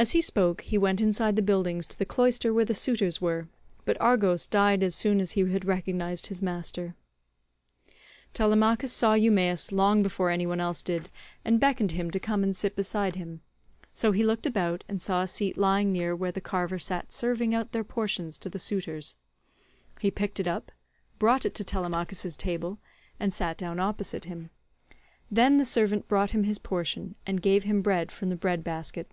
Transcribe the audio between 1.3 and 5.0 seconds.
the buildings to the cloister where the suitors were, but Argos died as